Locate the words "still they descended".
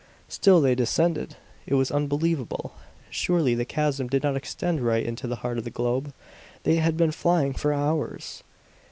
0.27-1.35